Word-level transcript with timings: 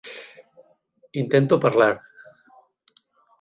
Intento 1.23 1.55
parlar! 1.65 1.95